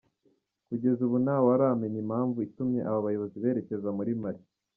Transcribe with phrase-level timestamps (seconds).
[0.67, 4.41] Kugeza ubu nta wuramenya impamvu itumye aba bayobozi berekeza muri Mali.